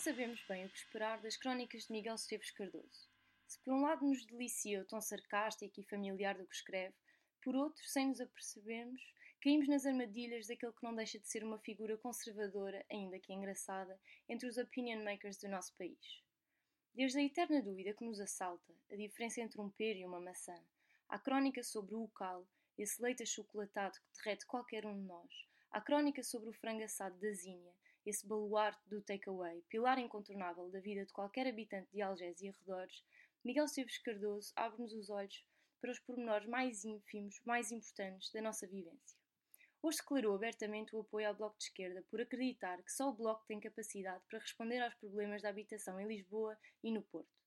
[0.00, 3.06] sabemos bem o que esperar das crónicas de Miguel Esteves Cardoso.
[3.46, 6.94] Se por um lado nos delicia o tom sarcástico e familiar do que escreve,
[7.44, 9.02] por outro, sem nos apercebermos,
[9.42, 14.00] caímos nas armadilhas daquele que não deixa de ser uma figura conservadora, ainda que engraçada,
[14.26, 16.22] entre os opinion makers do nosso país.
[16.94, 20.56] Desde a eterna dúvida que nos assalta, a diferença entre um pera e uma maçã,
[21.10, 22.48] à crónica sobre o cal,
[22.78, 27.20] esse leite achocolatado que derrete qualquer um de nós, à crónica sobre o frango assado
[27.20, 27.74] da Zinha,
[28.04, 33.04] esse baluarte do takeaway, pilar incontornável da vida de qualquer habitante de Algés e arredores,
[33.44, 35.44] Miguel Esteves Cardoso abre-nos os olhos
[35.80, 39.18] para os pormenores mais ínfimos, mais importantes da nossa vivência.
[39.82, 43.46] Hoje declarou abertamente o apoio ao Bloco de Esquerda por acreditar que só o Bloco
[43.46, 47.40] tem capacidade para responder aos problemas da habitação em Lisboa e no Porto.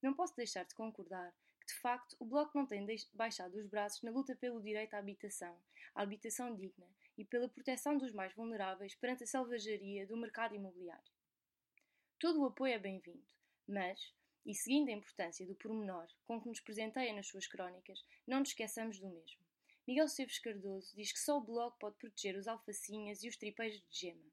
[0.00, 1.34] Não posso deixar de concordar
[1.70, 2.84] de facto, o Bloco não tem
[3.14, 5.56] baixado os braços na luta pelo direito à habitação,
[5.94, 11.12] à habitação digna e pela proteção dos mais vulneráveis perante a selvageria do mercado imobiliário.
[12.18, 13.24] Todo o apoio é bem-vindo,
[13.68, 14.12] mas,
[14.44, 18.48] e seguindo a importância do pormenor com que nos presenteia nas suas crónicas, não nos
[18.48, 19.40] esqueçamos do mesmo.
[19.86, 23.80] Miguel Esteves Cardoso diz que só o Bloco pode proteger os alfacinhas e os tripeiros
[23.80, 24.30] de gema.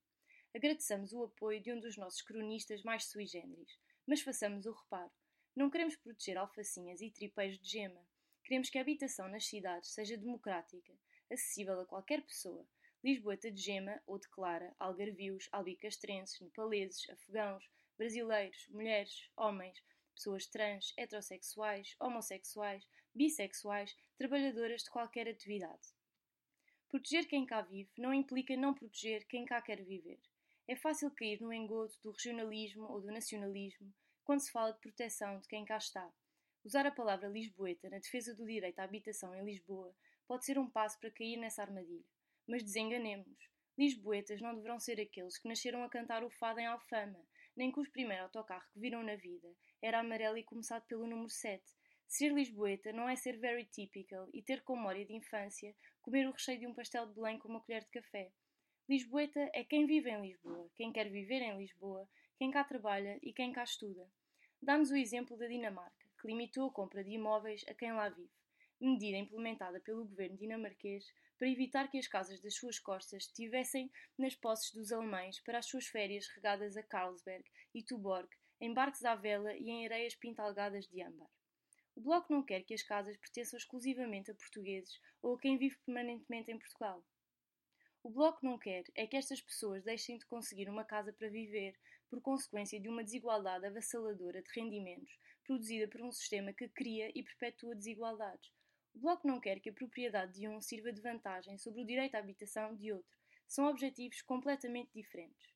[0.56, 5.12] Agradeçamos o apoio de um dos nossos cronistas mais sui generis, mas façamos o reparo.
[5.58, 8.00] Não queremos proteger alfacinhas e tripeiros de gema.
[8.44, 10.94] Queremos que a habitação nas cidades seja democrática,
[11.32, 12.64] acessível a qualquer pessoa,
[13.04, 20.94] Lisboeta de gema ou de clara, algarvios, albicastrenses, nepaleses, afegãos, brasileiros, mulheres, homens, pessoas trans,
[20.96, 25.88] heterossexuais, homossexuais, bissexuais, trabalhadoras de qualquer atividade.
[26.88, 30.20] Proteger quem cá vive não implica não proteger quem cá quer viver.
[30.68, 33.92] É fácil cair no engodo do regionalismo ou do nacionalismo
[34.28, 36.14] quando se fala de proteção de quem cá está.
[36.62, 39.96] Usar a palavra lisboeta na defesa do direito à habitação em Lisboa
[40.28, 42.04] pode ser um passo para cair nessa armadilha.
[42.46, 43.50] Mas desenganemos-nos.
[43.78, 47.26] Lisboetas não deverão ser aqueles que nasceram a cantar o fado em Alfama,
[47.56, 49.48] nem os primeiro autocarro que viram na vida
[49.82, 51.64] era amarelo e começado pelo número 7.
[52.06, 56.34] Ser lisboeta não é ser very typical e ter como memória de infância comer o
[56.34, 58.30] recheio de um pastel de Belém com uma colher de café.
[58.90, 63.34] Lisboeta é quem vive em Lisboa, quem quer viver em Lisboa, quem cá trabalha e
[63.34, 64.10] quem cá estuda.
[64.62, 68.30] Dá-nos o exemplo da Dinamarca, que limitou a compra de imóveis a quem lá vive
[68.80, 74.36] medida implementada pelo governo dinamarquês para evitar que as casas das suas costas estivessem nas
[74.36, 77.44] posses dos alemães para as suas férias regadas a Carlsberg
[77.74, 78.28] e Tuborg,
[78.60, 81.30] em barcos à vela e em areias pintalgadas de âmbar.
[81.96, 85.78] O Bloco não quer que as casas pertençam exclusivamente a portugueses ou a quem vive
[85.86, 87.04] permanentemente em Portugal.
[88.04, 91.76] O Bloco não quer é que estas pessoas deixem de conseguir uma casa para viver
[92.10, 97.24] por consequência de uma desigualdade avassaladora de rendimentos produzida por um sistema que cria e
[97.24, 98.52] perpetua desigualdades,
[98.98, 102.16] o Bloco não quer que a propriedade de um sirva de vantagem sobre o direito
[102.16, 103.16] à habitação de outro.
[103.48, 105.54] São objetivos completamente diferentes.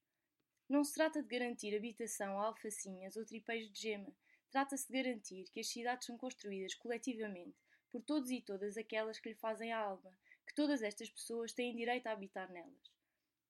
[0.70, 4.16] Não se trata de garantir habitação a alfacinhas ou tripeiros de gema.
[4.52, 7.58] Trata-se de garantir que as cidades são construídas coletivamente
[7.90, 10.16] por todos e todas aquelas que lhe fazem a alma,
[10.48, 12.92] que todas estas pessoas têm direito a habitar nelas.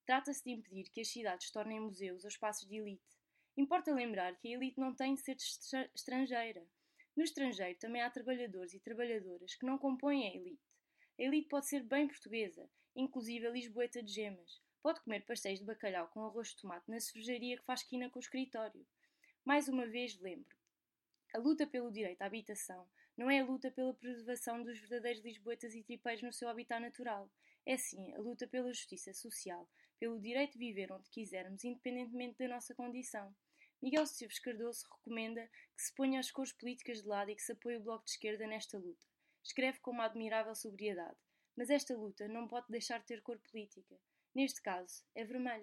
[0.04, 3.16] Trata-se de impedir que as cidades tornem museus ou espaços de elite.
[3.56, 5.36] Importa lembrar que a elite não tem de ser
[5.94, 6.66] estrangeira.
[7.14, 10.62] No estrangeiro também há trabalhadores e trabalhadoras que não compõem a elite.
[11.18, 14.60] A elite pode ser bem portuguesa, inclusive a lisboeta de gemas.
[14.82, 18.18] Pode comer pastéis de bacalhau com arroz de tomate na cervejaria que faz quina com
[18.18, 18.84] o escritório.
[19.44, 20.56] Mais uma vez lembro.
[21.34, 25.74] A luta pelo direito à habitação não é a luta pela preservação dos verdadeiros lisboetas
[25.74, 27.30] e tripeiros no seu habitat natural.
[27.64, 29.68] É sim a luta pela justiça social,
[30.02, 33.32] pelo direito de viver onde quisermos, independentemente da nossa condição.
[33.80, 37.52] Miguel Silves Cardoso recomenda que se ponha as cores políticas de lado e que se
[37.52, 39.06] apoie o Bloco de Esquerda nesta luta.
[39.44, 41.16] Escreve com uma admirável sobriedade.
[41.56, 43.96] Mas esta luta não pode deixar de ter cor política.
[44.34, 45.60] Neste caso, é vermelha.